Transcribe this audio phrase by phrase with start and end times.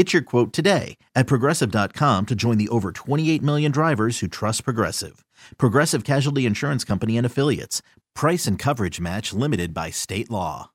[0.00, 4.64] Get your quote today at progressive.com to join the over 28 million drivers who trust
[4.64, 5.26] Progressive.
[5.58, 7.82] Progressive Casualty Insurance Company and Affiliates.
[8.14, 10.70] Price and coverage match limited by state law.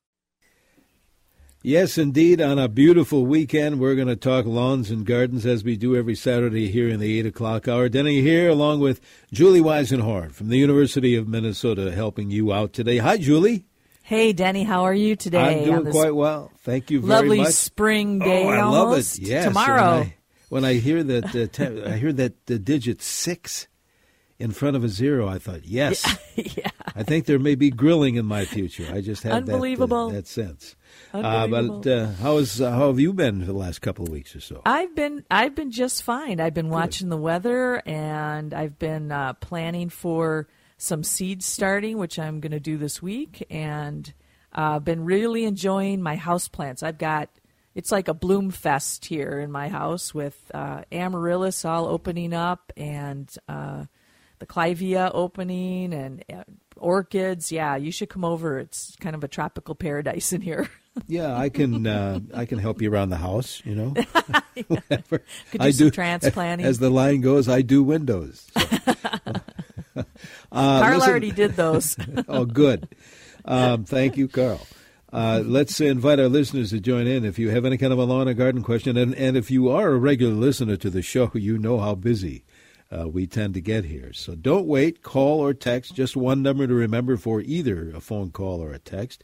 [1.64, 2.40] Yes, indeed.
[2.40, 6.14] On a beautiful weekend, we're going to talk lawns and gardens as we do every
[6.14, 7.90] Saturday here in the 8 o'clock hour.
[7.90, 9.02] Denny here, along with
[9.34, 13.00] Julie Weisenhorn from the University of Minnesota, helping you out today.
[13.00, 13.66] Hi, Julie.
[14.06, 15.64] Hey, Denny, how are you today?
[15.64, 16.52] I'm doing quite well.
[16.60, 17.54] Thank you very lovely much.
[17.54, 18.46] spring day.
[18.46, 19.18] Oh, I almost.
[19.18, 19.30] love it.
[19.30, 19.46] Yes.
[19.46, 19.98] tomorrow.
[19.98, 20.16] When I,
[20.50, 23.68] when I hear that, uh, te- I hear that the digit six
[24.38, 26.20] in front of a zero, I thought, yes.
[26.36, 26.70] yeah.
[26.96, 28.88] I think there may be grilling in my future.
[28.94, 30.10] I just Unbelievable.
[30.10, 30.76] that, uh, that sense.
[31.12, 34.12] Uh, but uh, how is uh, how have you been for the last couple of
[34.12, 34.62] weeks or so?
[34.68, 36.40] I've been I've been just fine.
[36.40, 40.48] I've been watching the weather and I've been uh, planning for
[40.78, 44.12] some seed starting, which I'm going to do this week, and
[44.54, 46.84] uh, been really enjoying my house plants.
[46.84, 47.30] I've got
[47.76, 52.72] it's like a bloom fest here in my house with uh, amaryllis all opening up
[52.78, 53.84] and uh,
[54.40, 56.44] the clivia opening and uh,
[56.78, 57.52] orchids.
[57.52, 58.60] Yeah, you should come over.
[58.60, 60.70] It's kind of a tropical paradise in here.
[61.08, 63.62] Yeah, I can uh, I can help you around the house.
[63.66, 63.88] You know,
[64.68, 65.24] whatever.
[65.52, 66.66] Could do I some do transplanting.
[66.66, 68.48] As the line goes, I do windows.
[68.54, 69.34] So.
[70.56, 71.96] uh, Carl listen- already did those.
[72.28, 72.88] oh, good.
[73.44, 74.66] Um, thank you, Carl.
[75.14, 77.24] Uh, let's invite our listeners to join in.
[77.24, 79.70] If you have any kind of a lawn or garden question, and, and if you
[79.70, 82.44] are a regular listener to the show, you know how busy
[82.92, 84.12] uh, we tend to get here.
[84.14, 85.04] So don't wait.
[85.04, 85.96] Call or text.
[85.96, 89.24] Just one number to remember for either a phone call or a text.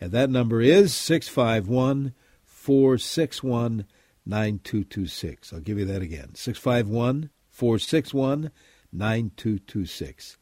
[0.00, 2.14] And that number is 651
[2.44, 3.84] 461
[4.26, 5.52] 9226.
[5.52, 8.50] I'll give you that again 651 461
[8.92, 10.38] 9226.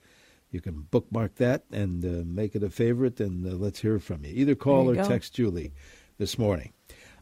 [0.51, 4.25] You can bookmark that and uh, make it a favorite, and uh, let's hear from
[4.25, 4.33] you.
[4.35, 5.09] Either call There or go.
[5.09, 5.73] text Julie
[6.19, 6.73] this morning.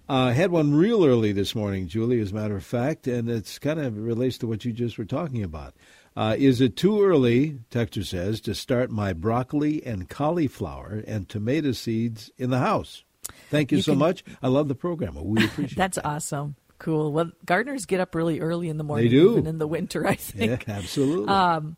[0.09, 3.31] Uh, I had one real early this morning, Julie, as a matter of fact, and
[3.31, 5.75] it's kind of relates to what you just were talking about.
[6.15, 11.73] Uh, is it too early, Texter says, to start my broccoli and cauliflower and tomato
[11.73, 13.03] seeds in the house?
[13.51, 14.25] Thank you, You so can- much.
[14.43, 15.17] I love the program.
[15.25, 16.07] We appreciate That's that.
[16.07, 16.57] awesome.
[16.79, 17.11] Cool.
[17.13, 19.33] Well, gardeners get up really early in the morning, they do.
[19.33, 20.07] even in the winter.
[20.07, 21.29] I Yeah, think absolutely.
[21.29, 21.77] um,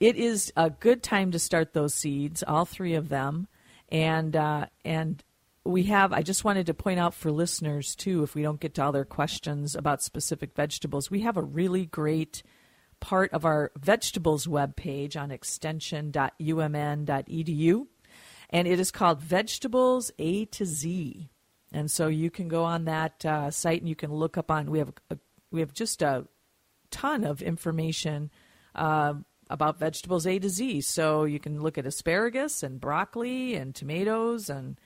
[0.00, 3.46] it is a good time to start those seeds, all three of them,
[3.88, 5.22] and uh, and
[5.64, 6.12] we have.
[6.12, 8.92] I just wanted to point out for listeners too, if we don't get to all
[8.92, 12.42] their questions about specific vegetables, we have a really great
[13.00, 17.86] part of our vegetables webpage on extension.umn.edu,
[18.50, 21.28] and it is called Vegetables A to Z.
[21.72, 24.70] And so you can go on that uh, site and you can look up on.
[24.70, 25.18] We have a,
[25.50, 26.26] we have just a
[26.90, 28.30] ton of information
[28.74, 29.14] uh,
[29.48, 30.80] about vegetables A to Z.
[30.82, 34.78] So you can look at asparagus and broccoli and tomatoes and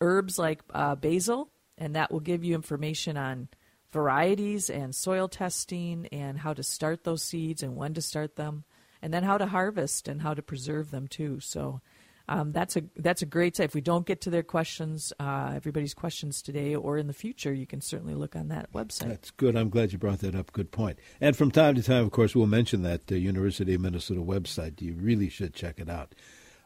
[0.00, 3.48] herbs like uh, basil, and that will give you information on
[3.90, 8.64] varieties and soil testing and how to start those seeds and when to start them,
[9.00, 11.40] and then how to harvest and how to preserve them too.
[11.40, 11.80] So.
[12.28, 13.66] Um, that's a that's a great site.
[13.66, 17.52] If we don't get to their questions, uh, everybody's questions today or in the future,
[17.52, 19.08] you can certainly look on that website.
[19.08, 19.56] That's good.
[19.56, 20.52] I'm glad you brought that up.
[20.52, 20.98] Good point.
[21.20, 24.80] And from time to time, of course, we'll mention that uh, University of Minnesota website.
[24.80, 26.14] You really should check it out.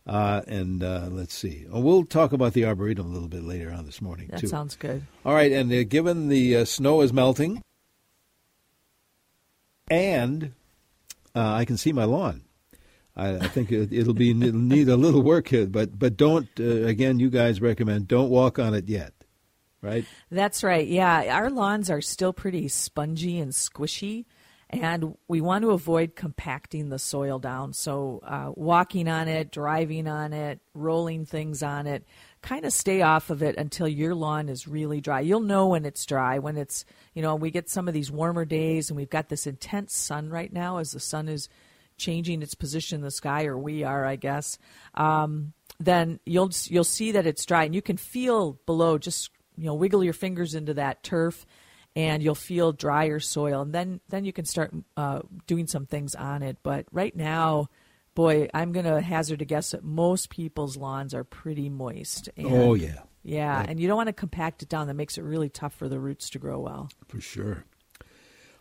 [0.06, 1.66] Uh, and uh, let's see.
[1.72, 4.47] Oh, we'll talk about the Arboretum a little bit later on this morning, That too.
[4.47, 5.03] sounds good.
[5.25, 5.51] All right.
[5.51, 7.60] And uh, given the uh, snow is melting,
[9.91, 10.53] and
[11.34, 12.42] uh, I can see my lawn.
[13.16, 16.48] I, I think it, it'll be it'll need a little work here, but but don't
[16.60, 17.18] uh, again.
[17.18, 19.15] You guys recommend don't walk on it yet,
[19.80, 20.04] right?
[20.30, 20.86] That's right.
[20.86, 24.27] Yeah, our lawns are still pretty spongy and squishy,
[24.68, 27.72] and we want to avoid compacting the soil down.
[27.72, 32.04] So, uh, walking on it, driving on it, rolling things on it,
[32.42, 35.21] kind of stay off of it until your lawn is really dry.
[35.21, 36.84] You'll know when it's dry, when it's,
[37.15, 40.28] you know, we get some of these warmer days and we've got this intense sun
[40.28, 41.48] right now as the sun is
[41.97, 44.59] changing its position in the sky, or we are, I guess,
[44.95, 48.98] um, then you'll you'll see that it's dry, and you can feel below.
[48.98, 51.47] Just you know, wiggle your fingers into that turf,
[51.95, 56.15] and you'll feel drier soil, and then then you can start uh, doing some things
[56.15, 56.59] on it.
[56.63, 57.69] But right now,
[58.15, 62.28] boy, I'm going to hazard a guess that most people's lawns are pretty moist.
[62.37, 63.69] And, oh yeah, yeah, right.
[63.69, 64.89] and you don't want to compact it down.
[64.89, 66.91] That makes it really tough for the roots to grow well.
[67.09, 67.65] For sure.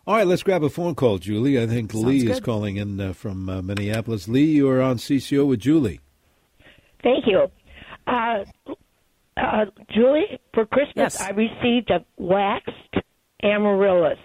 [0.08, 1.60] All right, let's grab a phone call, Julie.
[1.60, 2.32] I think Sounds Lee good.
[2.32, 4.28] is calling in uh, from uh, Minneapolis.
[4.28, 6.00] Lee, you are on CCO with Julie.
[7.02, 7.48] Thank you.
[8.06, 8.46] Uh,
[9.36, 11.22] uh, Julie, for Christmas, yes.
[11.22, 12.96] I received a waxed
[13.42, 14.20] amaryllis.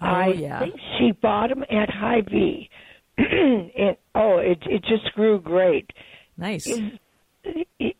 [0.00, 0.60] Oh, I yeah.
[0.60, 2.70] think she bought them at Hy-Vee.
[3.18, 5.90] and, oh, it, it just grew great.
[6.36, 6.68] Nice.
[6.68, 6.80] Is,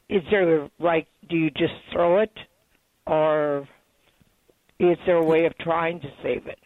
[0.08, 2.32] is there, like, do you just throw it?
[3.08, 3.68] Or
[4.78, 6.58] is there a way of trying to save it?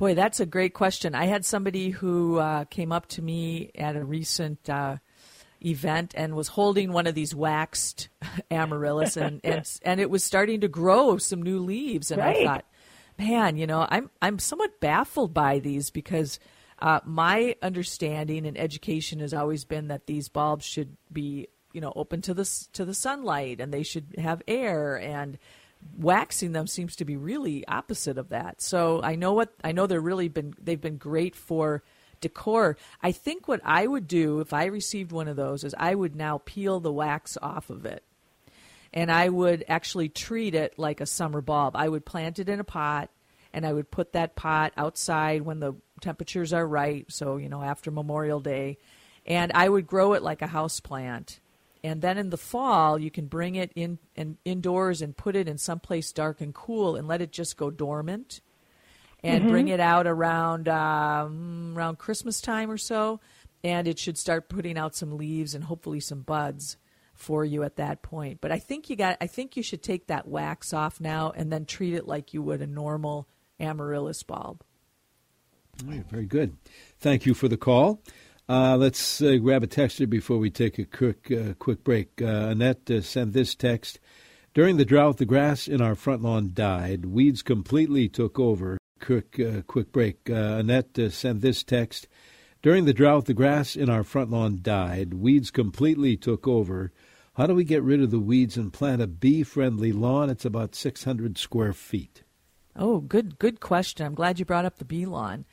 [0.00, 1.14] Boy, that's a great question.
[1.14, 4.96] I had somebody who uh, came up to me at a recent uh,
[5.62, 8.08] event and was holding one of these waxed
[8.50, 12.10] amaryllis, and, and and it was starting to grow some new leaves.
[12.10, 12.38] And Right.
[12.38, 12.64] I thought,
[13.18, 16.40] man, you know, I'm I'm somewhat baffled by these because
[16.78, 21.92] uh, my understanding and education has always been that these bulbs should be, you know,
[21.94, 25.36] open to the to the sunlight and they should have air and
[25.96, 28.60] waxing them seems to be really opposite of that.
[28.60, 31.82] So I know what I know they're really been they've been great for
[32.20, 32.76] decor.
[33.02, 36.14] I think what I would do if I received one of those is I would
[36.14, 38.04] now peel the wax off of it.
[38.92, 41.76] And I would actually treat it like a summer bulb.
[41.76, 43.08] I would plant it in a pot
[43.52, 47.62] and I would put that pot outside when the temperatures are right, so you know
[47.62, 48.78] after Memorial Day,
[49.26, 51.40] and I would grow it like a house plant
[51.82, 55.48] and then in the fall you can bring it in and indoors and put it
[55.48, 58.40] in someplace dark and cool and let it just go dormant
[59.22, 63.20] and bring it out around um, around christmas time or so
[63.62, 66.76] and it should start putting out some leaves and hopefully some buds
[67.14, 70.06] for you at that point but i think you got i think you should take
[70.06, 73.28] that wax off now and then treat it like you would a normal
[73.58, 74.62] amaryllis bulb
[75.84, 76.56] All right, very good.
[76.98, 78.02] Thank you for the call.
[78.50, 82.20] Uh, let's uh, grab a texter before we take a quick uh, quick break.
[82.20, 84.00] Uh, Annette uh, sent this text.
[84.54, 87.04] During the drought, the grass in our front lawn died.
[87.04, 88.76] Weeds completely took over.
[89.00, 90.28] Quick uh, quick break.
[90.28, 92.08] Annette sent this text.
[92.60, 95.14] During the drought, the grass in our front lawn died.
[95.14, 96.90] Weeds completely took over.
[97.34, 100.28] How do we get rid of the weeds and plant a bee-friendly lawn?
[100.28, 102.24] It's about 600 square feet.
[102.74, 104.04] Oh, good, good question.
[104.06, 105.44] I'm glad you brought up the bee lawn.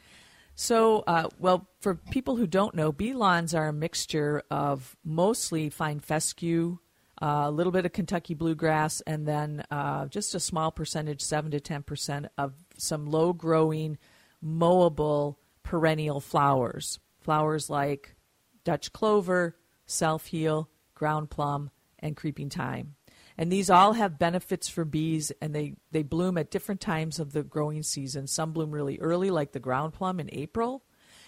[0.59, 5.69] So, uh, well, for people who don't know, bee lawns are a mixture of mostly
[5.69, 6.80] fine fescue,
[7.21, 11.51] uh, a little bit of Kentucky bluegrass, and then uh, just a small percentage, seven
[11.51, 14.00] to ten percent, of some low-growing,
[14.44, 17.00] mowable perennial flowers.
[17.19, 18.15] Flowers like
[18.63, 19.56] Dutch clover,
[19.86, 21.69] self heal, ground plum,
[22.00, 22.95] and creeping thyme.
[23.38, 27.34] And these all have benefits for bees, and they, they bloom at different times of
[27.34, 28.25] the growing season.
[28.25, 30.84] Some bloom really early, like the ground plum in April,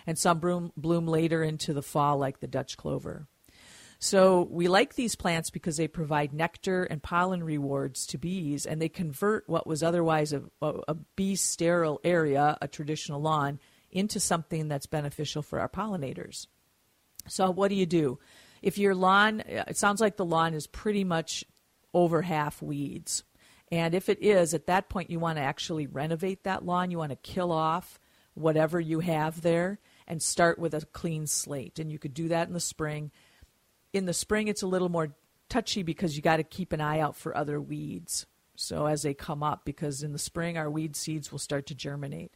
[0.08, 3.28] and some bloom, bloom later into the fall, like the Dutch clover.
[4.00, 8.82] So we like these plants because they provide nectar and pollen rewards to bees, and
[8.82, 13.60] they convert what was otherwise a, a, bee sterile area, a traditional lawn,
[13.92, 16.48] into something that's beneficial for our pollinators.
[17.28, 18.20] So what do you do?
[18.62, 21.44] If your lawn, it sounds like the lawn is pretty much
[21.94, 23.24] over half weeds.
[23.72, 26.92] And if it is, at that point, you want to actually renovate that lawn.
[26.92, 28.00] You want to kill off
[28.34, 31.78] whatever you have there and start with a clean slate.
[31.78, 33.12] And you could do that in the spring.
[33.94, 35.16] In the spring, it's a little more
[35.50, 38.26] touchy because you got to keep an eye out for other weeds.
[38.56, 41.76] So as they come up, because in the spring, our weed seeds will start to
[41.76, 42.34] germinate.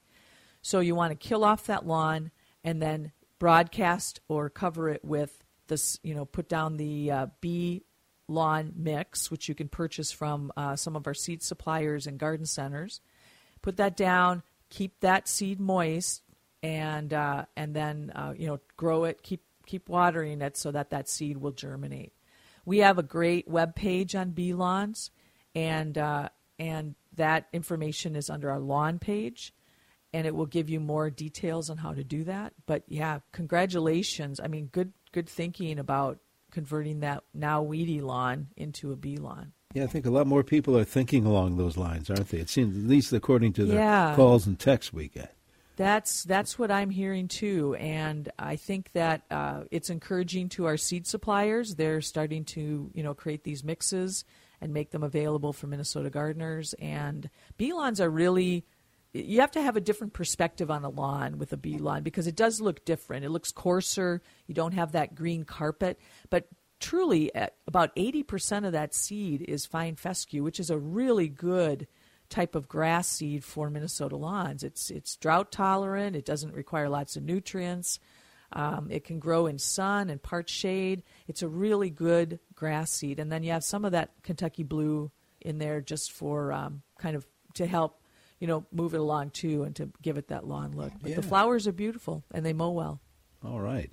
[0.61, 2.31] So you want to kill off that lawn
[2.63, 7.83] and then broadcast or cover it with this, you know, put down the uh, bee
[8.27, 12.45] lawn mix, which you can purchase from uh, some of our seed suppliers and garden
[12.45, 13.01] centers.
[13.61, 16.23] Put that down, keep that seed moist,
[16.61, 19.23] and uh, and then uh, you know grow it.
[19.23, 22.13] Keep keep watering it so that that seed will germinate.
[22.65, 25.11] We have a great web page on bee lawns,
[25.53, 29.53] and uh, and that information is under our lawn page,
[30.13, 32.53] and it will give you more details on how to do that.
[32.65, 34.39] But yeah, congratulations!
[34.39, 36.19] I mean, good good thinking about
[36.53, 39.51] converting that now weedy lawn into a bee lawn.
[39.73, 42.37] Yeah, I think a lot more people are thinking along those lines, aren't they?
[42.37, 44.13] It seems, at least according to the Yeah.
[44.15, 45.35] calls and texts we get.
[45.75, 50.77] That's that's what I'm hearing too, and I think that uh, it's encouraging to our
[50.77, 51.73] seed suppliers.
[51.73, 54.23] They're starting to you know create these mixes
[54.61, 56.75] and make them available for Minnesota gardeners.
[56.79, 58.65] And bee lawns are really
[59.13, 62.27] you have to have a different perspective on a lawn with a bee lawn because
[62.27, 63.25] it does look different.
[63.25, 64.21] It looks coarser.
[64.47, 66.47] You don't have that green carpet, but
[66.79, 67.31] truly,
[67.67, 71.87] about 80% of that seed is fine fescue, which is a really good
[72.29, 74.63] type of grass seed for Minnesota lawns.
[74.63, 76.15] It's it's drought tolerant.
[76.15, 77.99] It doesn't require lots of nutrients.
[78.51, 81.03] Um, it can grow in sun and part shade.
[81.27, 83.19] It's a really good grass seed.
[83.19, 87.15] And then you have some of that Kentucky blue in there just for um, kind
[87.15, 87.99] of to help,
[88.43, 90.91] you know, move it along too and to give it that lawn look.
[91.01, 91.15] But Yeah.
[91.15, 92.99] the flowers are beautiful and they mow well.
[93.41, 93.89] All right.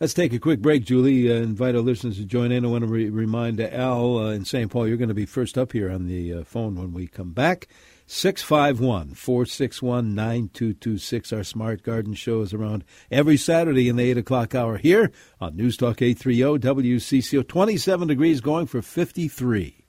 [0.00, 1.30] Let's take a quick break, Julie.
[1.30, 2.64] Uh, invite our listeners to join in.
[2.64, 4.68] I want to re- remind Al uh, in St.
[4.72, 7.30] Paul, you're going to be first up here on the uh, phone when we come
[7.32, 7.68] back.
[8.08, 11.32] 651 461 9226.
[11.32, 15.56] Our Smart Garden show is around every Saturday in the 8 o'clock hour here on
[15.56, 16.58] News Talk 830
[16.98, 17.46] WCCO.
[17.46, 19.85] 27 degrees going for 53.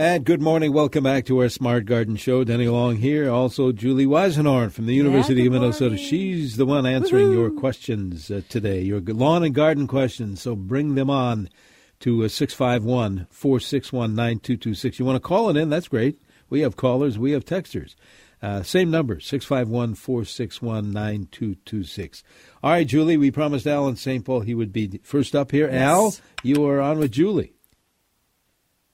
[0.00, 0.72] And good morning.
[0.72, 2.42] Welcome back to our Smart Garden Show.
[2.42, 3.30] Denny Long here.
[3.30, 5.90] Also, Julie Weisenhorn from the University of Minnesota.
[5.90, 6.06] morning.
[6.06, 10.40] She's the one answering your questions uh, today, your lawn and garden questions.
[10.40, 11.50] So bring them on
[11.98, 14.98] to uh, 651 461 9226.
[14.98, 15.68] You want to call it in?
[15.68, 16.18] That's great.
[16.48, 17.94] We have callers, we have texters.
[18.40, 22.22] Uh, same number, 651 461 9226.
[22.62, 24.24] All right, Julie, we promised Al in St.
[24.24, 25.68] Paul he would be first up here.
[25.68, 27.52] Al, you are on with Julie.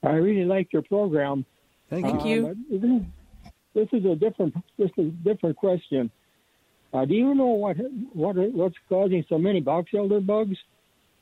[0.07, 1.45] I really like your program.
[1.91, 2.13] Thank you.
[2.13, 2.47] Thank you.
[2.47, 3.13] Um, but isn't-
[3.75, 6.11] this is a different, this is a different question.
[6.95, 7.77] Uh, do you know what
[8.15, 10.57] what what's causing so many box elder bugs?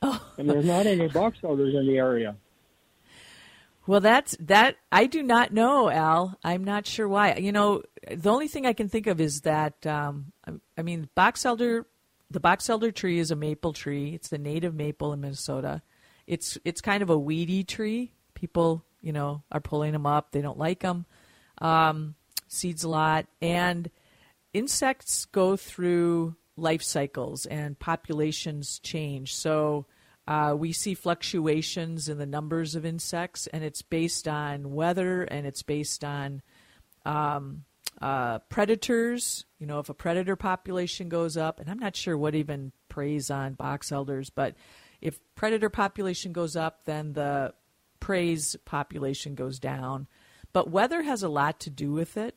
[0.01, 0.33] Oh.
[0.37, 2.35] And there's not any box elders in the area.
[3.87, 4.77] Well, that's that.
[4.91, 6.37] I do not know, Al.
[6.43, 7.35] I'm not sure why.
[7.35, 11.09] You know, the only thing I can think of is that um, I, I mean,
[11.15, 11.85] box elder.
[12.31, 14.13] The box elder tree is a maple tree.
[14.15, 15.81] It's the native maple in Minnesota.
[16.25, 18.13] It's it's kind of a weedy tree.
[18.45, 20.31] People, you know, are pulling them up.
[20.31, 21.07] They don't like them.
[21.57, 22.13] Um,
[22.47, 23.89] seeds a lot, and
[24.53, 29.33] insects go through life cycles and populations change.
[29.33, 29.87] So
[30.27, 35.47] uh, we see fluctuations in the numbers of insects, and it's based on weather and
[35.47, 36.43] it's based on
[37.03, 37.63] um,
[37.99, 39.45] uh, predators.
[39.57, 43.31] You know, if a predator population goes up, and I'm not sure what even preys
[43.31, 44.53] on box elders, but
[45.01, 47.55] if predator population goes up, then the
[48.05, 50.05] prey's population goes down.
[50.53, 52.35] But weather has a lot to do with it,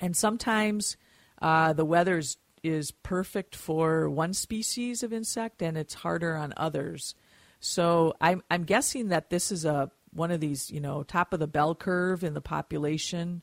[0.00, 0.96] and sometimes
[1.42, 6.54] uh, the weather is, is perfect for one species of insect, and it's harder on
[6.56, 7.16] others.
[7.58, 11.40] So I'm I'm guessing that this is a one of these you know top of
[11.40, 13.42] the bell curve in the population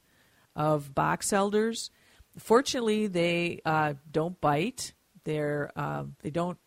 [0.56, 1.92] of box elders.
[2.40, 4.94] Fortunately, they uh, don't bite.
[5.26, 6.58] They're uh, they don't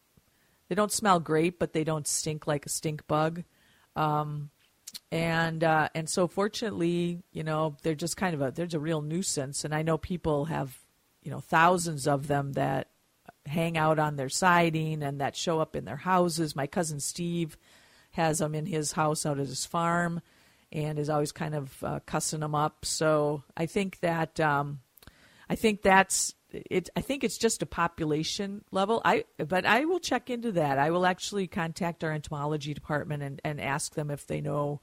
[0.69, 3.43] they don't smell great, but they don't stink like a stink bug.
[3.97, 4.51] Um,
[5.13, 9.03] and uh, and so fortunately, you know, they're just kind of a there's a real
[9.03, 9.65] nuisance.
[9.65, 10.79] And I know people have
[11.23, 12.89] you know thousands of them that
[13.47, 16.57] hang out on their siding and that show up in their houses.
[16.57, 17.57] My cousin Steve
[18.13, 20.21] has them in his house out at his farm
[20.73, 22.85] and is always kind of uh, cussing them up.
[22.85, 24.81] So I think that um,
[25.49, 26.91] I think that's it.
[26.97, 29.01] I think it's just a population level.
[29.05, 30.79] I but I will check into that.
[30.79, 34.81] I will actually contact our entomology department and, and ask them if they know,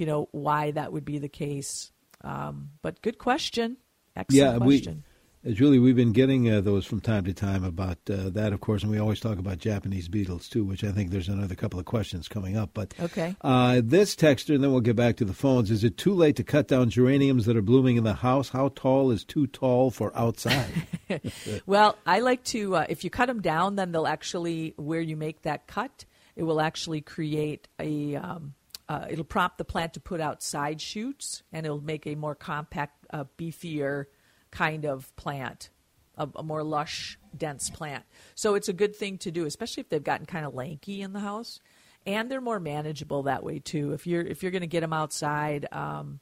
[0.00, 1.92] you know, why that would be the case.
[2.22, 3.76] Um, but good question.
[4.16, 5.04] Excellent yeah, we, question.
[5.46, 8.60] uh, Julie, we've been getting uh, those from time to time about uh, that, of
[8.60, 11.78] course, and we always talk about Japanese beetles too, which I think there's another couple
[11.78, 12.70] of questions coming up.
[12.72, 13.36] But Okay.
[13.42, 15.70] uh, this texter, and then we'll get back to the phones.
[15.70, 18.48] Is it too late to cut down geraniums that are blooming in the house?
[18.48, 20.66] How tall is too tall for outside?
[21.66, 25.16] Well, I like to, uh, if you cut them down, then they'll actually, where you
[25.16, 26.04] make that cut,
[26.36, 28.54] it will actually create a, um,
[28.90, 32.34] uh, it'll prompt the plant to put out side shoots and it'll make a more
[32.34, 34.06] compact, uh, beefier
[34.50, 35.70] kind of plant,
[36.18, 38.02] a, a more lush, dense plant.
[38.34, 41.12] So it's a good thing to do, especially if they've gotten kind of lanky in
[41.12, 41.60] the house.
[42.04, 43.92] And they're more manageable that way too.
[43.92, 46.18] If you're if you're going to get them outside, um,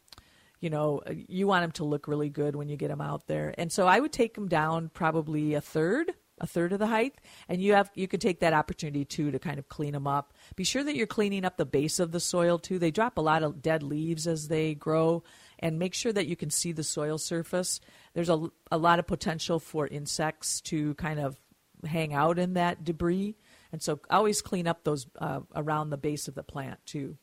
[0.60, 3.54] you know, you want them to look really good when you get them out there.
[3.56, 7.14] And so I would take them down probably a third, a third of the height,
[7.48, 10.32] and you have you could take that opportunity too to kind of clean them up.
[10.56, 12.78] Be sure that you're cleaning up the base of the soil too.
[12.78, 15.22] They drop a lot of dead leaves as they grow,
[15.58, 17.80] and make sure that you can see the soil surface.
[18.14, 21.38] There's a a lot of potential for insects to kind of
[21.86, 23.36] hang out in that debris.
[23.70, 27.18] And so always clean up those uh, around the base of the plant too.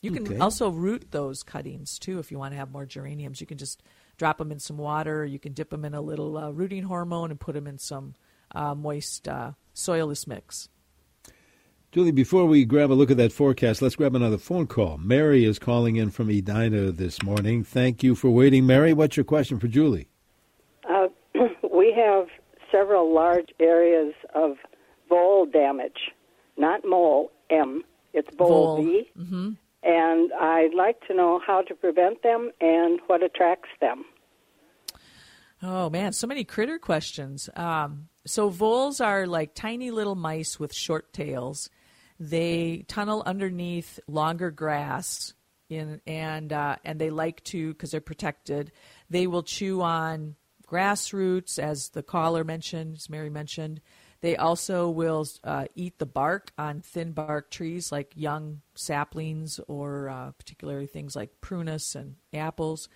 [0.00, 0.38] You can Okay.
[0.38, 3.40] also root those cuttings too if you want to have more geraniums.
[3.40, 3.82] You can just
[4.16, 5.22] drop them in some water.
[5.22, 7.76] Or you can dip them in a little uh, rooting hormone and put them in
[7.78, 8.14] some
[8.54, 10.68] uh, moist uh, soilless mix.
[11.92, 14.96] Julie, before we grab a look at that forecast, let's grab another phone call.
[14.98, 17.64] Mary is calling in from Edina this morning.
[17.64, 18.64] Thank you for waiting.
[18.64, 20.06] Mary, what's your question for Julie?
[20.88, 21.08] Uh,
[21.74, 22.28] we have
[22.70, 24.56] several large areas of
[25.08, 26.12] vole damage,
[26.56, 27.82] not mole, M.
[28.12, 29.10] It's vole, V.
[29.18, 29.50] Mm-hmm.
[29.82, 34.04] And I'd like to know how to prevent them and what attracts them.
[35.60, 37.50] Oh man, so many critter questions.
[37.56, 41.70] Um, so voles are like tiny little mice with short tails.
[42.18, 45.32] They tunnel underneath longer grass,
[45.70, 48.72] in, and uh, and they like to because they're protected.
[49.08, 50.36] They will chew on
[50.66, 53.80] grass roots, as the caller mentioned, as Mary mentioned.
[54.20, 60.10] They also will uh, eat the bark on thin bark trees like young saplings or
[60.10, 62.88] uh, particularly things like prunus and apples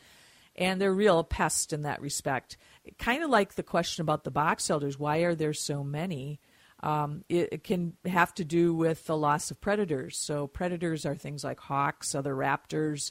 [0.56, 2.56] and they're real pests in that respect.
[2.98, 6.40] Kind of like the question about the box elders why are there so many?
[6.80, 10.18] Um, it, it, can have to do with the loss of predators.
[10.18, 13.10] So, predators are things like hawks, other raptors,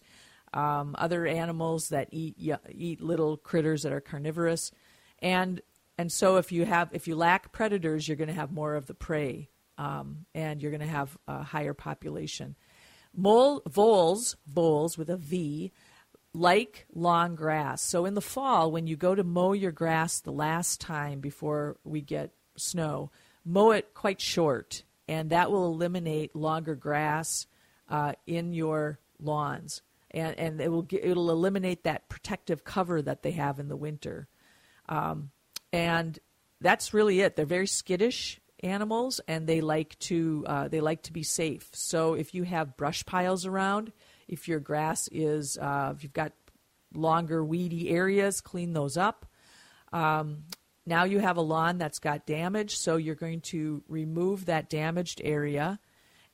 [0.54, 2.36] um, other animals that eat
[2.72, 4.72] eat little critters that are carnivorous,
[5.20, 5.60] and
[5.98, 8.86] and so if you have if you lack predators, you're going to have more of
[8.86, 12.56] the prey, um, and you're going to have a higher population.
[13.16, 15.72] Mole voles, voles with a V,
[16.34, 17.82] like long grass.
[17.82, 21.78] So in the fall, when you go to mow your grass the last time before
[21.84, 23.12] we get snow,
[23.46, 27.48] mow it quite short, and that will eliminate longer grass
[27.90, 33.32] uh, in your lawns, and and it will it'll eliminate that protective cover that they
[33.32, 34.28] have in the winter,
[34.90, 35.30] um,
[35.72, 36.20] and
[36.62, 37.36] that's really it.
[37.36, 41.70] They're very skittish animals, and they like to uh, they like to be safe.
[41.74, 43.92] So if you have brush piles around
[44.34, 46.34] if your grass is, uh, if you've got
[46.94, 49.26] longer weedy areas, clean those up.
[49.92, 50.44] Um,
[50.86, 55.22] now you have a lawn that's got damage, so you're going to remove that damaged
[55.24, 55.80] area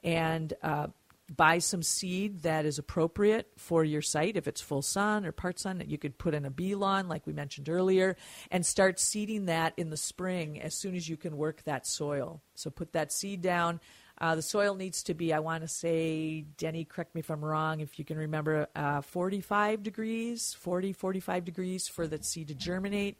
[0.03, 0.87] and uh,
[1.35, 4.37] buy some seed that is appropriate for your site.
[4.37, 7.27] If it's full sun or part sun, you could put in a bee lawn, like
[7.27, 8.15] we mentioned earlier,
[8.49, 12.41] and start seeding that in the spring as soon as you can work that soil.
[12.55, 13.79] So put that seed down.
[14.21, 17.43] Uh, the soil needs to be, I want to say, Denny, correct me if I'm
[17.43, 22.55] wrong, if you can remember, uh, 45 degrees, 40, 45 degrees for the seed to
[22.55, 23.17] germinate.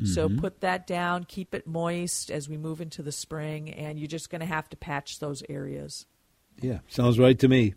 [0.00, 0.12] Mm-hmm.
[0.12, 4.06] So put that down, keep it moist as we move into the spring, and you're
[4.06, 6.06] just going to have to patch those areas.
[6.60, 7.74] Yeah, sounds right to me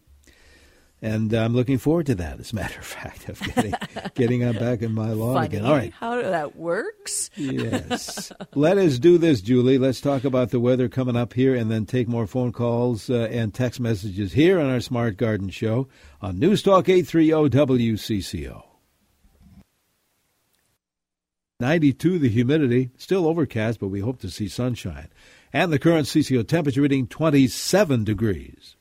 [1.01, 2.39] and I'm looking forward to that.
[2.39, 3.73] As a matter of fact, of getting
[4.15, 5.65] getting on back in my lawn Funny again.
[5.65, 7.29] All right, how that works?
[7.35, 8.31] yes.
[8.55, 9.77] Let us do this, Julie.
[9.77, 13.27] Let's talk about the weather coming up here, and then take more phone calls uh,
[13.31, 15.87] and text messages here on our Smart Garden Show
[16.21, 18.63] on News Talk 830 WCCO.
[21.61, 25.09] 92 the humidity, still overcast, but we hope to see sunshine.
[25.51, 28.77] And the current CCO temperature reading 27 degrees.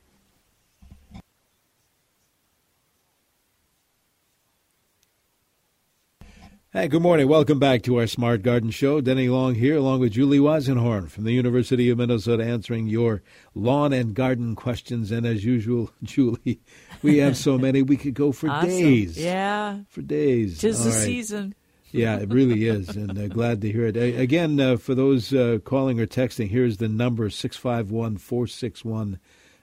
[6.71, 7.27] Hey, good morning.
[7.27, 9.01] Welcome back to our Smart Garden Show.
[9.01, 13.23] Denny Long here, along with Julie Weisenhorn from the University of Minnesota, answering your
[13.55, 15.09] lawn and garden questions.
[15.09, 16.61] And as usual, Julie,
[17.01, 18.69] we have so many we could go for awesome.
[18.69, 19.17] days.
[19.17, 20.59] Yeah, for days.
[20.59, 20.99] Tis the right.
[20.99, 21.55] season.
[21.91, 23.97] Yeah, it really is, and uh, glad to hear it.
[23.97, 29.17] Again, uh, for those uh, calling or texting, here's the number 651 461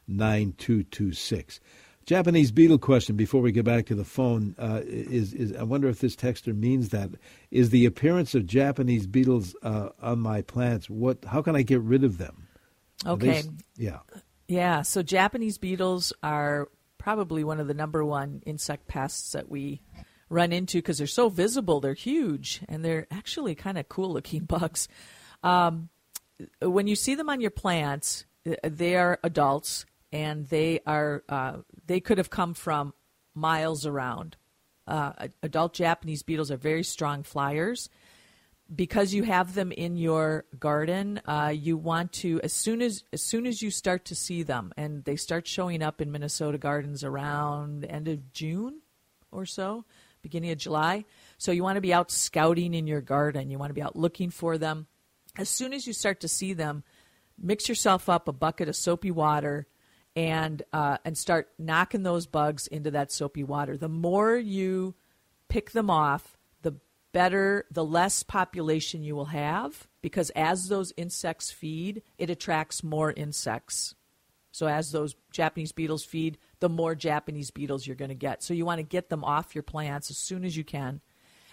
[0.09, 1.61] 9226.
[2.07, 5.89] Japanese beetle question before we get back to the phone uh, is, is I wonder
[5.89, 7.11] if this texter means that
[7.51, 11.81] is the appearance of Japanese beetles uh, on my plants what how can I get
[11.81, 12.47] rid of them?
[13.05, 13.43] Okay.
[13.43, 13.99] They, yeah.
[14.49, 19.83] Yeah, so Japanese beetles are probably one of the number one insect pests that we
[20.29, 24.45] run into because they're so visible, they're huge and they're actually kind of cool looking
[24.45, 24.87] bugs.
[25.43, 25.89] Um,
[26.63, 28.27] when you see them on your plants,
[28.63, 32.95] they are adults and they are uh, they could have come from
[33.35, 34.37] miles around.
[34.87, 37.91] Uh, adult Japanese beetles are very strong flyers.
[38.75, 43.23] Because you have them in your garden, uh, you want to as soon as as
[43.23, 47.05] soon as you start to see them, and they start showing up in Minnesota gardens
[47.05, 48.81] around end of June
[49.31, 49.85] or so,
[50.21, 51.05] beginning of July.
[51.39, 53.51] So you want to be out scouting in your garden.
[53.51, 54.89] You want to be out looking for them.
[55.39, 56.83] As soon as you start to see them,
[57.39, 59.69] mix yourself up a bucket of soapy water
[60.17, 63.77] and uh, and start knocking those bugs into that soapy water.
[63.77, 64.95] The more you
[65.49, 66.77] pick them off, the
[67.13, 73.13] better, the less population you will have because as those insects feed, it attracts more
[73.13, 73.95] insects.
[74.53, 78.43] So as those Japanese beetles feed, the more Japanese beetles you're going to get.
[78.43, 81.03] So you want to get them off your plants as soon as you can.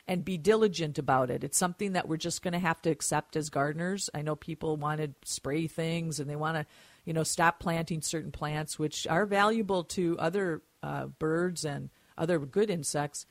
[0.08, 1.44] and be diligent about it.
[1.44, 4.10] It's something that we're just going to have to accept as gardeners.
[4.14, 6.66] I know people want to spray things and they want to,
[7.06, 12.40] you know, stop planting certain plants, which are valuable to other uh, birds and other
[12.40, 13.26] good insects.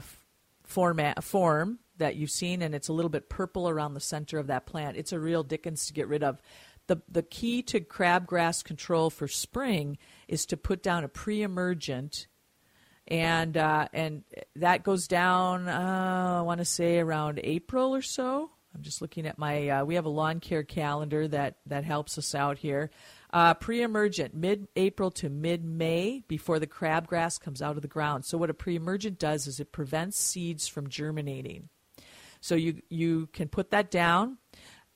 [0.63, 4.47] format form that you've seen, and it's a little bit purple around the center of
[4.47, 4.97] that plant.
[4.97, 6.41] It's a real Dickens to get rid of.
[6.87, 12.27] The, the key to crabgrass control for spring is to put down a pre-emergent
[13.07, 14.23] and uh, and
[14.55, 15.67] that goes down.
[15.67, 18.49] Uh, I want to say around April or so.
[18.73, 19.69] I'm just looking at my.
[19.69, 22.89] Uh, we have a lawn care calendar that that helps us out here.
[23.31, 28.23] Uh, pre-emergent, mid-April to mid-May, before the crabgrass comes out of the ground.
[28.25, 31.69] So what a pre-emergent does is it prevents seeds from germinating.
[32.39, 34.37] So you you can put that down.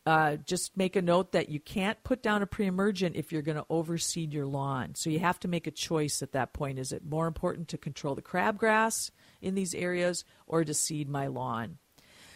[0.06, 3.58] Uh, just make a note that you can't put down a pre-emergent if you're going
[3.58, 4.96] to overseed your lawn.
[4.96, 6.80] So you have to make a choice at that point.
[6.80, 9.12] Is it more important to control the crabgrass
[9.42, 11.78] in these areas or to seed my lawn?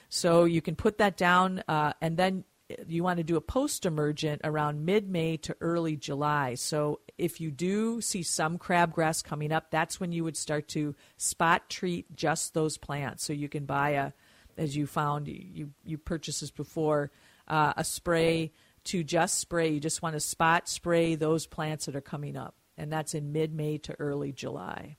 [0.10, 2.43] So you can put that down, uh, and then
[2.87, 6.55] you want to do a post-emergent around mid-May to early July.
[6.55, 10.95] So if you do see some crabgrass coming up, that's when you would start to
[11.17, 13.23] spot treat just those plants.
[13.23, 14.11] So you can buy a,
[14.57, 17.11] as you found you you purchased this before
[17.47, 18.51] uh, a spray
[18.85, 19.69] to just spray.
[19.69, 23.31] You just want to spot spray those plants that are coming up, and that's in
[23.31, 24.97] mid May to early July.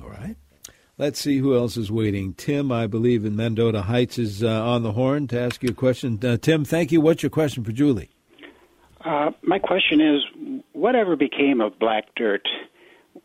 [0.00, 0.36] All right.
[0.98, 2.34] Let's see who else is waiting.
[2.34, 5.74] Tim, I believe in Mendota Heights, is uh, on the horn to ask you a
[5.74, 6.18] question.
[6.22, 7.00] Uh, Tim, thank you.
[7.00, 8.10] What's your question for Julie?
[9.04, 12.46] Uh, my question is, whatever became of black dirt?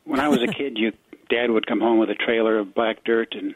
[0.06, 0.93] When I was a kid, you
[1.30, 3.53] dad would come home with a trailer of black dirt, and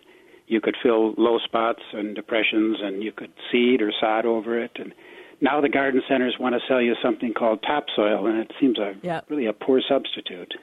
[0.52, 4.72] you could fill low spots and depressions and you could seed or sod over it
[4.76, 4.94] and
[5.40, 8.94] now the garden centers want to sell you something called topsoil and it seems a
[9.02, 9.26] yep.
[9.30, 10.54] really a poor substitute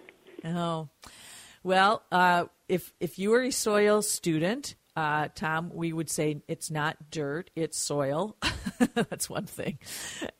[0.44, 0.88] oh
[1.68, 6.72] well uh, if if you were a soil student uh, Tom, we would say it's
[6.72, 8.36] not dirt, it's soil.
[8.94, 9.78] That's one thing,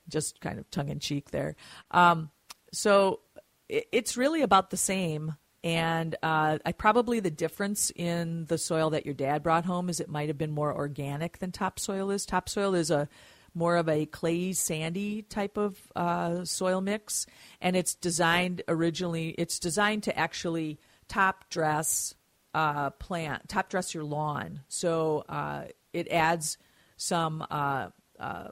[0.09, 1.55] just kind of tongue in cheek there.
[1.93, 2.31] Um,
[2.73, 3.21] so
[3.69, 8.91] it, it's really about the same and uh, I probably the difference in the soil
[8.91, 12.27] that your dad brought home is it might have been more organic than topsoil is.
[12.27, 13.09] Topsoil is a
[13.55, 17.27] more of a clay sandy type of uh, soil mix,
[17.61, 19.31] and it's designed originally.
[19.31, 22.15] It's designed to actually top dress
[22.55, 24.61] uh, plant, top dress your lawn.
[24.69, 26.59] So uh, it adds
[26.97, 28.49] some uh, uh,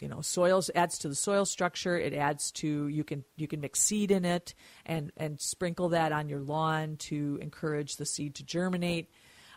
[0.00, 1.98] you know soils adds to the soil structure.
[1.98, 4.54] It adds to you can you can mix seed in it
[4.86, 9.10] and and sprinkle that on your lawn to encourage the seed to germinate.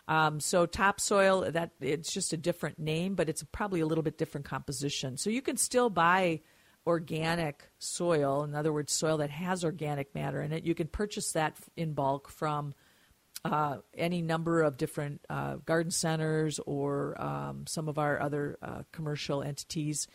[0.06, 4.18] Um, so topsoil that it's just a different name but it's probably a little bit
[4.18, 5.16] different composition.
[5.16, 6.40] So you can still buy
[6.86, 11.32] organic soil in other words soil that has organic matter in it you can purchase
[11.32, 12.74] that in bulk from
[13.46, 18.82] uh, any number of different uh, garden centers or um, some of our other uh,
[18.92, 20.08] commercial entities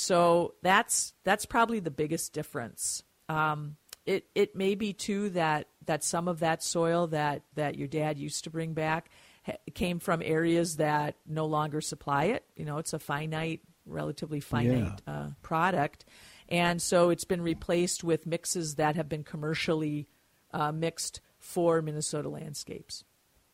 [0.00, 3.02] so that's that's probably the biggest difference.
[3.28, 3.74] Um,
[4.06, 8.16] it it may be too that that some of that soil that that your dad
[8.16, 9.10] used to bring back
[9.44, 12.44] ha- came from areas that no longer supply it.
[12.54, 15.12] You know, it's a finite, relatively finite Yeah.
[15.12, 16.04] uh, product,
[16.48, 20.08] and so it's been replaced with mixes that have been commercially
[20.52, 23.04] uh, mixed for Minnesota landscapes.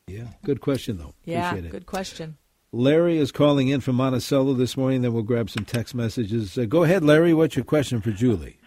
[0.07, 0.29] Yeah.
[0.44, 1.14] Good question, though.
[1.25, 1.70] Yeah, Appreciate it.
[1.73, 2.37] good question.
[2.73, 5.03] Larry is calling in from Monticello this morning.
[5.03, 6.59] Then we'll grab some text messages.
[6.59, 7.33] Uh, go ahead, Larry.
[7.33, 8.59] What's your question for Julie?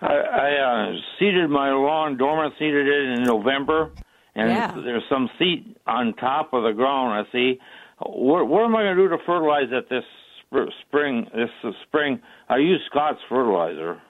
[0.00, 3.90] I, I uh, seeded my lawn, dormant seeded it in November,
[4.34, 4.72] and Yeah.
[4.84, 7.26] there's some seed on top of the ground.
[7.26, 7.58] I see.
[8.04, 10.04] What, what am I going to do to fertilize it this
[10.54, 11.26] sp- spring?
[11.34, 14.00] This is spring, I use Scott's fertilizer.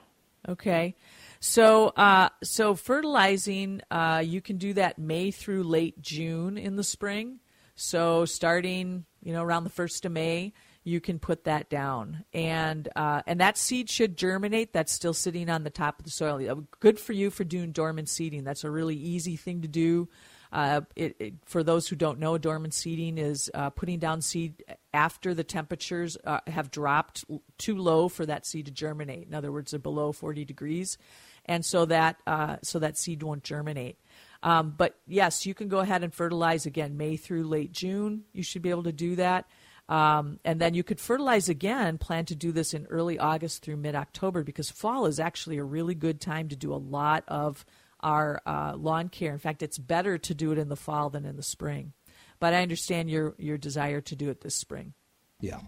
[0.47, 0.95] Okay.
[1.39, 6.83] So, uh, so fertilizing, uh, you can do that May through late June in the
[6.83, 7.39] spring.
[7.75, 10.53] So, starting, you know, around the first of May,
[10.83, 14.71] you can put that down, and uh, and that seed should germinate.
[14.71, 16.49] That's still sitting on the top of the soil.
[16.49, 18.43] Uh, Good for you for doing dormant seeding.
[18.43, 20.07] That's a really easy thing to do.
[20.51, 24.63] Uh, it, it, for those who don't know, dormant seeding is uh, putting down seed
[24.93, 27.25] after the temperatures uh, have dropped
[27.57, 29.27] too low for that seed to germinate.
[29.27, 30.97] In other words, they're below 40 degrees,
[31.45, 33.97] and so that uh, so that seed won't germinate.
[34.43, 38.23] Um, but yes, you can go ahead and fertilize again May through late June.
[38.31, 39.45] You should be able to do that.
[39.87, 43.77] Um, and then you could fertilize again, plan to do this in early August through
[43.77, 47.65] mid October because fall is actually a really good time to do a lot of
[48.05, 49.33] our uh, lawn care.
[49.33, 51.93] In fact, it's better to do it in the fall than in the spring.
[52.39, 54.93] But I understand your, your desire to do it this spring.
[55.41, 55.59] Yeah.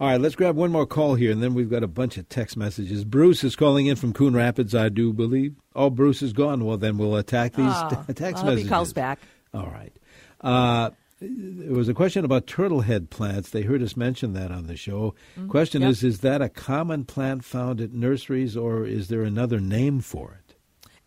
[0.00, 2.28] All right, let's grab one more call here, and then we've got a bunch of
[2.28, 3.04] text messages.
[3.04, 5.56] Bruce is calling in from Coon Rapids, I do believe.
[5.74, 6.64] Oh, Bruce is gone.
[6.64, 8.62] Well, then we'll attack these Oh, text I hope messages.
[8.64, 9.18] he calls back.
[9.52, 9.92] All right.
[10.40, 13.50] Uh, there was a question about turtlehead plants.
[13.50, 15.14] They heard us mention that on the show.
[15.38, 15.90] Mm, question yep.
[15.90, 20.38] is, is that a common plant found at nurseries, or is there another name for
[20.44, 20.45] it?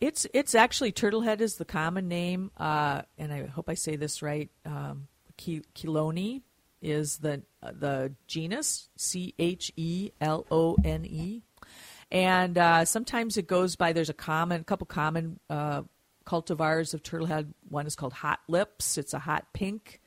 [0.01, 4.21] It's it's actually turtlehead is the common name, uh, and I hope I say this
[4.21, 4.49] right.
[4.65, 5.07] Um,
[5.37, 6.41] Chelone
[6.81, 11.43] is the the genus C H E L O N E,
[12.11, 13.91] and uh, sometimes it goes by.
[13.91, 15.81] There's a common, couple common uh,
[16.25, 17.53] cultivars of turtlehead.
[17.67, 18.97] One is called Hot Lips.
[18.97, 19.99] It's a hot pink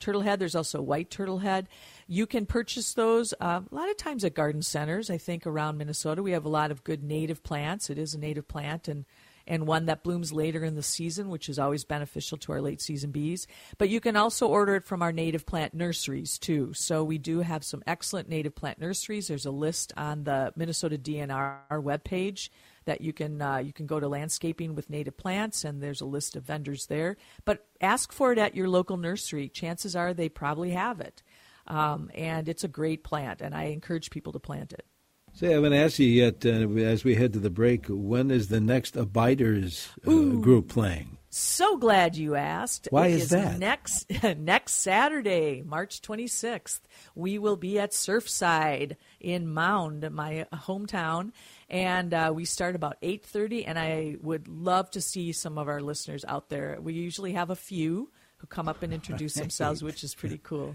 [0.00, 0.38] turtlehead.
[0.38, 1.66] There's also white turtlehead.
[2.06, 5.10] You can purchase those uh, a lot of times at garden centers.
[5.10, 7.90] I think around Minnesota we have a lot of good native plants.
[7.90, 9.04] It is a native plant and
[9.46, 12.80] and one that blooms later in the season, which is always beneficial to our late
[12.80, 13.46] season bees.
[13.78, 16.72] But you can also order it from our native plant nurseries too.
[16.74, 19.28] So we do have some excellent native plant nurseries.
[19.28, 22.50] There's a list on the Minnesota DNR webpage
[22.84, 26.06] that you can uh, you can go to landscaping with native plants, and there's a
[26.06, 27.16] list of vendors there.
[27.44, 29.48] But ask for it at your local nursery.
[29.48, 31.22] Chances are they probably have it,
[31.66, 34.86] um, and it's a great plant, and I encourage people to plant it.
[35.32, 38.48] Say, I haven't asked you yet, uh, as we head to the break, when is
[38.48, 41.18] the next Abiders uh, group playing?
[41.32, 42.88] So glad you asked.
[42.90, 43.58] Why It is that?
[43.58, 46.80] Next next Saturday, March 26th,
[47.14, 51.30] we will be at Surfside in Mound, my hometown,
[51.68, 53.64] and uh, we start about 8:30.
[53.64, 56.78] And I would love to see some of our listeners out there.
[56.80, 60.74] We usually have a few who come up and introduce themselves, which is pretty cool.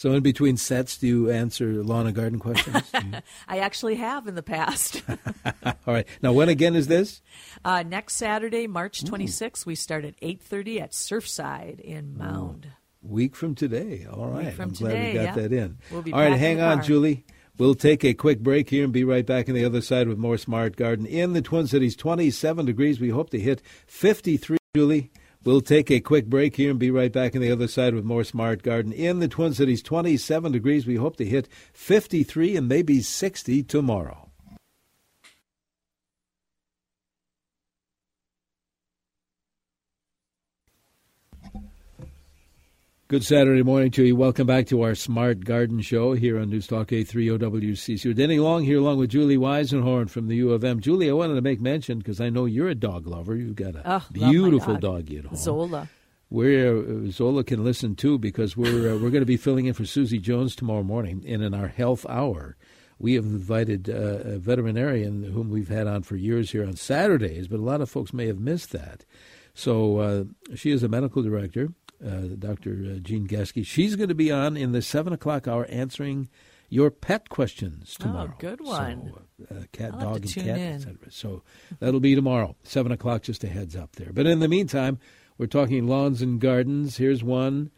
[0.00, 2.90] So, in between sets, do you answer lawn and garden questions?
[3.48, 5.02] I actually have in the past.
[5.86, 6.06] All right.
[6.22, 7.20] Now, when again is this?
[7.66, 12.68] uh, next Saturday, March 26th, we start at 8:30 at Surfside in Mound.
[13.02, 14.06] Week from today.
[14.10, 15.34] All Week from I'm glad today, we got yeah.
[15.34, 15.78] that in.
[15.90, 16.32] We'll be All right.
[16.32, 16.86] Hang on, car.
[16.86, 17.26] Julie.
[17.58, 20.16] We'll take a quick break here and be right back on the other side with
[20.16, 21.04] more Smart Garden.
[21.04, 23.00] In the Twin Cities, 27 degrees.
[23.00, 25.10] We hope to hit 53, Julie.
[25.42, 28.04] We'll take a quick break here and be right back on the other side with
[28.04, 28.92] more Smart Garden.
[28.92, 30.86] In the Twin Cities, 27 degrees.
[30.86, 34.29] We hope to hit 53 and maybe 60 tomorrow.
[43.10, 44.14] Good Saturday morning to you.
[44.14, 48.04] Welcome back to our Smart Garden Show here on News Talk A30WCC.
[48.06, 50.78] We're Denny Long here along with Julie Weisenhorn from the U of M.
[50.78, 53.34] Julie, I wanted to make mention because I know you're a dog lover.
[53.34, 55.04] You've got a Oh, beautiful dog.
[55.06, 55.34] doggy at home.
[55.36, 55.88] Zola.
[56.28, 59.74] Where uh, Zola can listen too because we're uh, we're going to be filling in
[59.74, 62.56] for Susie Jones tomorrow morning, and in our health hour,
[63.00, 63.94] we have invited uh,
[64.34, 67.90] a veterinarian whom we've had on for years here on Saturdays, but a lot of
[67.90, 69.04] folks may have missed that.
[69.52, 72.98] So uh, she is a medical director, Dr.
[73.00, 73.64] Jean Gasky.
[73.64, 76.28] She's going to be on in the seven o'clock hour answering
[76.68, 78.32] your pet questions tomorrow.
[78.32, 79.12] Oh, good one.
[79.38, 80.96] So, uh, cat, I'll dog, and cat, etc.
[81.10, 81.42] So
[81.80, 83.22] that'll be tomorrow, seven o'clock.
[83.22, 84.12] Just a heads up there.
[84.12, 84.98] But in the meantime,
[85.36, 86.96] we're talking lawns and gardens.
[86.96, 87.70] Here's one.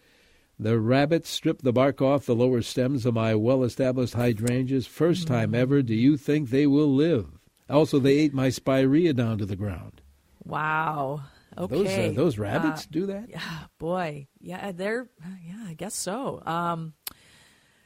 [0.59, 4.87] The rabbits strip the bark off the lower stems of my well established hydrangeas.
[4.87, 5.83] First time ever.
[5.83, 7.27] Do you think they will live?
[7.69, 10.03] Also, they ate my spirea down to the ground.
[10.45, 11.23] Wow.
[11.57, 11.75] Okay.
[11.75, 13.29] Those, uh, those rabbits Uh, do that?
[13.29, 13.41] Yeah,
[13.79, 14.29] boy.
[14.41, 15.09] Yeah, they're
[15.45, 16.43] yeah, I guess so.
[16.47, 16.95] Um,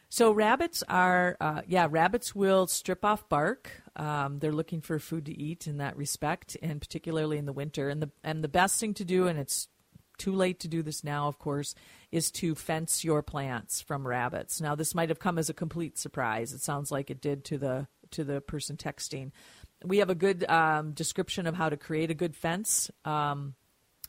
[0.08, 3.70] so rabbits are uh, yeah, rabbits will strip off bark.
[3.96, 7.88] Um, they're looking for food to eat in that respect, and particularly in the winter.
[7.88, 9.68] And the and the best thing to do, and it's
[10.18, 11.74] too late to do this now, of course,
[12.10, 14.60] is to fence your plants from rabbits.
[14.60, 16.54] Now, this might have come as a complete surprise.
[16.54, 19.32] It sounds like it did to the to the person texting.
[19.86, 22.90] We have a good um, description of how to create a good fence.
[23.04, 23.54] Um,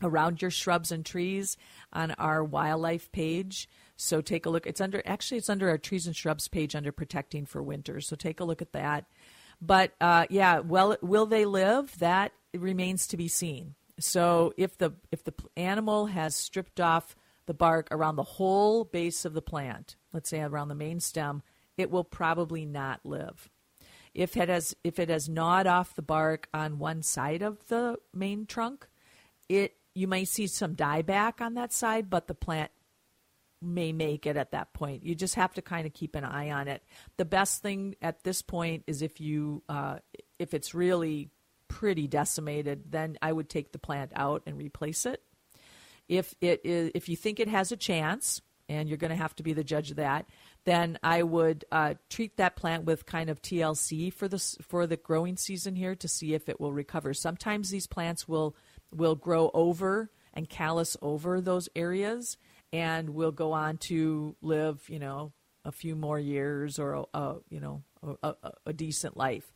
[0.01, 1.57] around your shrubs and trees
[1.93, 3.67] on our wildlife page.
[3.95, 4.67] So take a look.
[4.67, 8.01] It's under actually it's under our trees and shrubs page under protecting for winter.
[8.01, 9.05] So take a look at that.
[9.59, 11.97] But uh, yeah, well, will they live?
[11.99, 13.75] That remains to be seen.
[13.99, 17.15] So if the if the animal has stripped off
[17.47, 21.41] the bark around the whole base of the plant, let's say around the main stem,
[21.75, 23.49] it will probably not live.
[24.17, 27.97] If it has if it has gnawed off the bark on one side of the
[28.15, 28.87] main trunk,
[29.47, 32.71] it you may see some dieback on that side, but the plant
[33.61, 35.03] may make it at that point.
[35.03, 36.81] You just have to kind of keep an eye on it.
[37.17, 39.99] The best thing at this point is if you uh,
[40.39, 41.29] if it's really
[41.67, 45.21] pretty decimated, then I would take the plant out and replace it.
[46.09, 49.35] If it is if you think it has a chance, and you're going to have
[49.35, 50.25] to be the judge of that,
[50.67, 54.97] then I would uh, treat that plant with kind of TLC for the for the
[54.97, 57.13] growing season here to see if it will recover.
[57.13, 58.53] Sometimes these plants will
[58.93, 62.35] will grow over and callus over those areas
[62.73, 65.31] and will go on to live, you know,
[65.63, 67.83] a few more years or a, a you know
[68.21, 69.53] a, a, a decent life.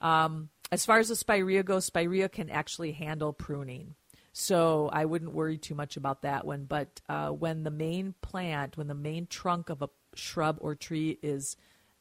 [0.00, 3.94] Um, as far as the spirea goes, spirea can actually handle pruning.
[4.32, 6.64] So I wouldn't worry too much about that one.
[6.64, 9.88] But uh, when the main plant, when the main trunk of a
[10.18, 11.56] shrub or tree is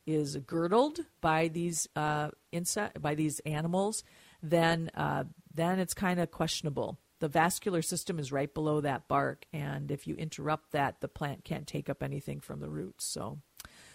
[0.05, 4.03] is girdled by these uh, insect by these animals,
[4.41, 5.23] then uh,
[5.53, 6.99] then it's kind of questionable.
[7.19, 11.45] The vascular system is right below that bark, and if you interrupt that, the plant
[11.45, 13.05] can't take up anything from the roots.
[13.05, 13.39] So,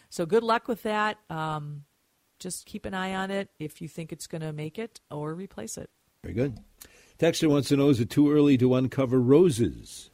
[0.08, 1.18] so good luck with that.
[1.28, 1.84] Um,
[2.38, 5.34] just keep an eye on it if you think it's going to make it or
[5.34, 5.90] replace it.
[6.24, 6.58] Very good.
[7.18, 10.09] Texter wants to know is it too early to uncover roses?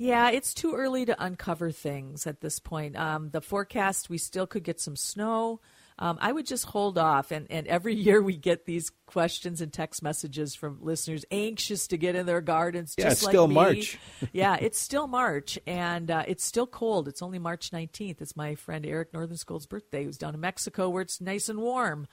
[0.00, 2.96] Yeah, it's too early to uncover things at this point.
[2.96, 5.60] Um, the forecast, we still could get some snow.
[5.98, 7.30] Um, I would just hold off.
[7.30, 11.98] And, and every year we get these questions and text messages from listeners anxious to
[11.98, 12.94] get in their gardens.
[12.96, 13.54] Yeah, it's like still me.
[13.54, 13.98] March.
[14.32, 17.06] yeah, it's still March, and uh, it's still cold.
[17.06, 18.22] It's only March 19th.
[18.22, 21.58] It's my friend Eric Northern School's birthday, who's down in Mexico where it's nice and
[21.58, 22.06] warm.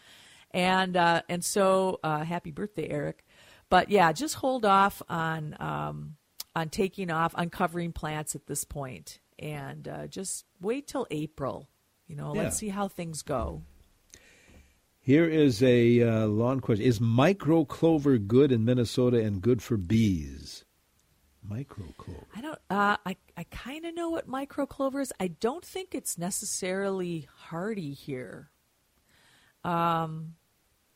[0.51, 3.23] And, uh, and so uh, happy birthday, Eric.
[3.69, 6.16] But yeah, just hold off on um,
[6.57, 11.69] on taking off, uncovering plants at this point, and uh, just wait till April.
[12.07, 12.43] You know, Yeah.
[12.43, 13.61] let's see how things go.
[14.99, 16.85] Here is a uh, lawn question.
[16.85, 20.65] Is micro clover good in Minnesota and good for bees?
[21.43, 22.25] Micro clover.
[22.35, 22.59] I don't.
[22.69, 25.13] Uh, I I kind of know what microclover is.
[25.19, 28.49] I don't think it's necessarily hardy here.
[29.63, 30.35] Um,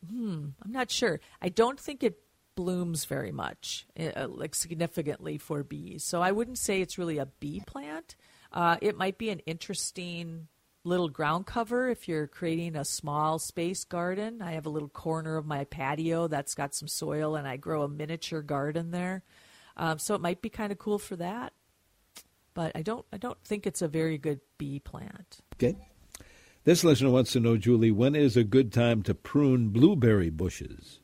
[0.09, 0.47] hmm.
[0.61, 1.21] I'm not sure.
[1.41, 2.19] I don't think it
[2.55, 6.03] blooms very much, uh, like significantly for bees.
[6.03, 8.15] So I wouldn't say it's really a bee plant.
[8.51, 10.47] Uh, it might be an interesting
[10.83, 14.41] little ground cover if you're creating a small space garden.
[14.41, 17.83] I have a little corner of my patio that's got some soil, and I grow
[17.83, 19.23] a miniature garden there.
[19.77, 21.53] Um, so it might be kind of cool for that.
[22.53, 23.05] But I don't.
[23.13, 25.39] I don't think it's a very good bee plant.
[25.55, 25.77] Okay.
[26.63, 31.00] This listener wants to know, Julie, when is a good time to prune blueberry bushes?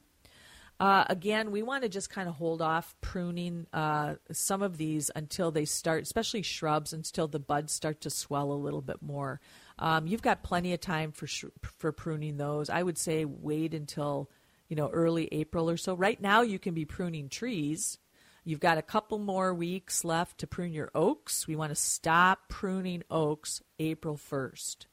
[0.79, 5.09] Uh, again, we want to just kind of hold off pruning uh, some of these
[5.15, 9.41] until they start, especially shrubs, until the buds start to swell a little bit more.
[9.79, 12.69] Um, you've got plenty of time for sh- for pruning those.
[12.69, 14.29] I would say wait until
[14.69, 15.95] you know early April or so.
[15.95, 17.97] Right now, you can be pruning trees.
[18.43, 21.47] You've got a couple more weeks left to prune your oaks.
[21.47, 24.87] We want to stop pruning oaks April first.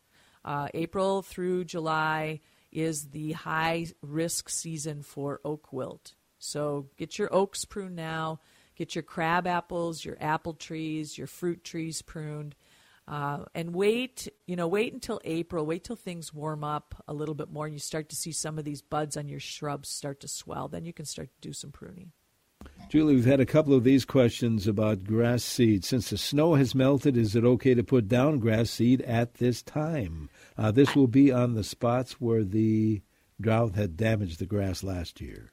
[0.44, 2.40] Uh, April through July
[2.74, 6.14] is the high risk season for oak wilt.
[6.38, 8.40] So get your oaks pruned now.
[8.76, 12.56] Get your crab apples, your apple trees, your fruit trees pruned,
[13.06, 14.28] uh, and wait.
[14.46, 15.64] You know, wait until April.
[15.64, 18.58] Wait till things warm up a little bit more, and you start to see some
[18.58, 20.66] of these buds on your shrubs start to swell.
[20.66, 22.10] Then you can start to do some pruning.
[22.94, 25.84] Julie, we've had a couple of these questions about grass seed.
[25.84, 29.64] Since the snow has melted, is it okay to put down grass seed at this
[29.64, 30.30] time?
[30.56, 33.02] Uh, this will be on the spots where the
[33.40, 35.50] drought had damaged the grass last year.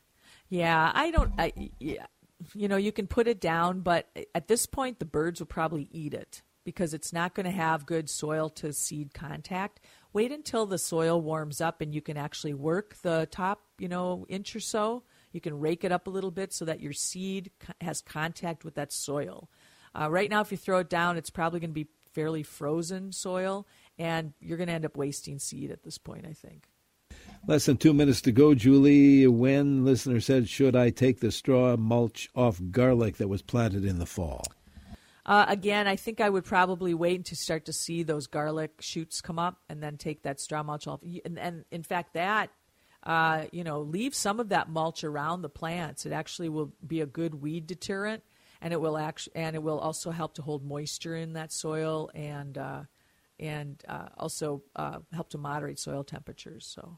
[0.49, 1.33] Yeah, I don't.
[1.35, 2.05] I, yeah,
[2.53, 5.89] you know, you can put it down, but at this point, the birds will probably
[5.89, 9.79] eat it because it's not going to have good soil to seed contact.
[10.13, 14.27] wait until the soil warms up and you can actually work the top, you know,
[14.29, 15.01] inch or so.
[15.31, 18.75] You can rake it up a little bit so that your seed has contact with
[18.75, 19.49] that soil.
[19.93, 23.11] Uh, right now, if you throw it down, it's probably going to be fairly frozen
[23.11, 23.67] soil,
[23.97, 26.67] and you're going to end up wasting seed at this point, I think.
[27.47, 29.27] Less than two minutes to go, Julie.
[29.27, 33.99] When listener said, "Should I take the straw mulch off garlic that was planted in
[33.99, 34.43] the fall?"
[35.25, 39.21] Uh, again, I think I would probably wait to start to see those garlic shoots
[39.21, 41.01] come up, and then take that straw mulch off.
[41.25, 42.51] And, and in fact, that
[43.03, 46.05] uh, you know, leave some of that mulch around the plants.
[46.05, 48.23] It actually will be a good weed deterrent,
[48.61, 52.11] and it will actually and it will also help to hold moisture in that soil
[52.13, 52.83] and uh,
[53.39, 56.65] and uh, also uh, help to moderate soil temperatures.
[56.65, 56.97] So.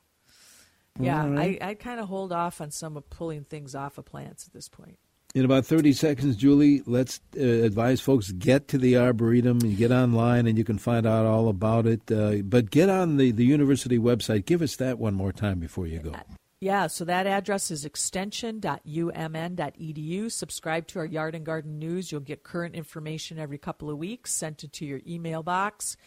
[1.00, 1.58] Yeah, right.
[1.60, 4.54] I, I kind of hold off on some of pulling things off of plants at
[4.54, 5.00] this point.
[5.36, 9.62] In about 30 seconds, Julie, let's uh, advise folks get to the Arboretum.
[9.62, 12.02] and get online and you can find out all about it.
[12.12, 14.46] Uh, but get on the, the university website.
[14.46, 16.14] Give us that one more time before you go.
[16.62, 20.32] Yeah, so that address is extension.umn.edu.
[20.32, 22.12] Subscribe to our Yard and Garden News.
[22.12, 25.98] You'll get current information every couple of weeks sent it to your email box.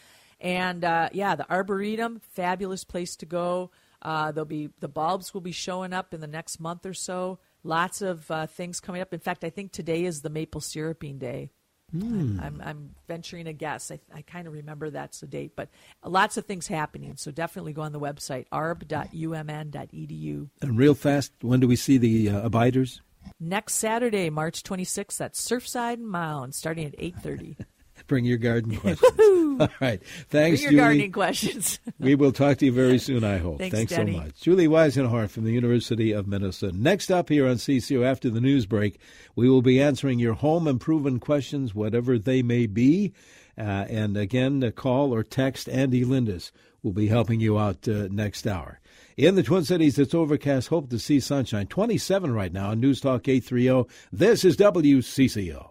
[0.41, 3.73] And uh, yeah, the Arboretum, fabulous place to go.
[4.01, 7.41] Uh, there'll be the bulbs will be showing up in the next month or so.
[7.67, 9.13] Lots of uh, things coming up.
[9.13, 11.51] In fact, I think today is the maple syruping day.
[11.95, 12.41] Mm.
[12.41, 13.91] I'm, I'm, I'm, venturing a guess.
[13.91, 15.69] I, I kind of remember that's the date, but
[16.05, 17.17] lots of things happening.
[17.17, 20.49] So definitely go on the website arb.umn.edu.
[20.63, 23.03] And real fast, when do we see the uh, abiders?
[23.41, 27.57] Next Saturday, March 26th at Surfside Mound, starting at 8:30.
[28.07, 29.61] Bring your garden questions.
[29.61, 30.03] All right.
[30.29, 30.77] Thanks, Bring your Julie.
[30.77, 31.81] gardening questions.
[31.99, 33.59] we will talk to you very soon, I hope.
[33.59, 34.41] Thanks, Thanks so much.
[34.41, 36.77] Julie Weisenhorn from the University of Minnesota.
[36.77, 39.01] Next up here on CCO after the news break,
[39.35, 43.13] we will be answering your home improvement questions, whatever they may be.
[43.59, 46.53] Uh, and again, call or text Andy Lindus.
[46.83, 48.81] will be helping you out uh, next hour.
[49.17, 50.69] In the Twin Cities, it's overcast.
[50.69, 51.67] Hope to see sunshine.
[51.67, 53.89] 27 right now on News Talk 830.
[54.13, 55.71] This is WCCO.